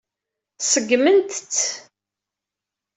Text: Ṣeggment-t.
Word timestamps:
Ṣeggment-t. 0.71 1.55